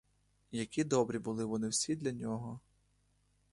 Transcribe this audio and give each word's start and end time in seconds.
Які 0.51 0.83
добрі 0.83 1.19
були 1.19 1.45
вони 1.45 1.67
всі 1.67 1.95
для 1.95 2.11
нього. 2.11 2.59